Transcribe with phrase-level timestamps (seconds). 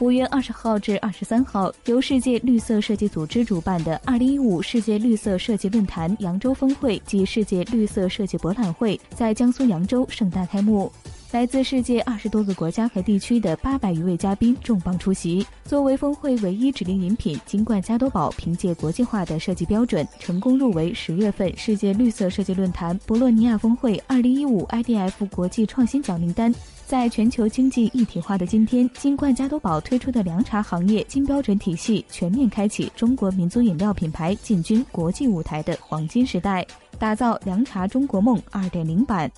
[0.00, 10.90] 五月二十号至二十三号，由世界绿色设计组织主办的二零一五世界绿色设计论坛扬州峰会及世界绿色设计博览会在江苏扬州盛大开幕。
[11.34, 15.44] 来自世界二十多个国家和地区的八百余位嘉宾重磅出席。
[15.64, 26.54] 作为峰会唯一指定饮品，金冠加多宝凭借国际化的设计标准，成功入围十月份世界绿色设计论坛博洛尼亚峰会二零一五 IDF 国际创新奖名单。
[26.86, 36.64] 在全球经济一体化的今天，金冠加多宝推出的凉茶行业金标准体系，全面开启中国民族饮料品牌进军国际舞台的黄金时代，
[36.96, 39.28] 打造凉茶中国梦二点零版。